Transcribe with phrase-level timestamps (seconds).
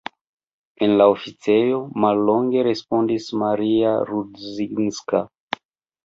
[0.85, 5.21] En la oficejo, mallonge respondis Mario Rudzinska.